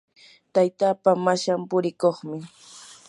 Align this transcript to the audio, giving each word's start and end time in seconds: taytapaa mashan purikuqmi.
taytapaa 0.53 1.21
mashan 1.25 1.61
purikuqmi. 1.69 2.37